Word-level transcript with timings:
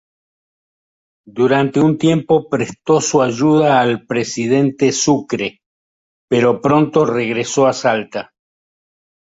Durante 1.27 1.79
un 1.79 1.99
tiempo 1.99 2.49
prestó 2.49 3.01
su 3.01 3.21
ayuda 3.21 3.79
al 3.81 4.07
presidente 4.07 4.91
Sucre, 4.93 5.59
pero 6.27 6.59
pronto 6.59 7.05
regresó 7.05 7.67
a 7.67 7.73
Salta. 7.73 8.33